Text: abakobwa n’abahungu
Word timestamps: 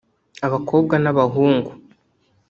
abakobwa 0.45 0.95
n’abahungu 1.03 1.71